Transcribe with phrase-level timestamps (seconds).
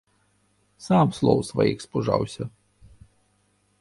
[0.85, 2.43] Сам слоў сваіх спужаўся.